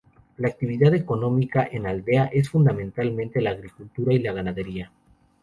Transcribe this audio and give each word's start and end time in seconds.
La 0.37 0.47
actividad 0.47 0.95
económica 0.95 1.69
en 1.71 1.85
aldea 1.85 2.25
es 2.33 2.49
fundamentalmente 2.49 3.39
la 3.39 3.51
agricultura 3.51 4.11
y 4.13 4.17
la 4.17 4.33
ganadería. 4.33 4.91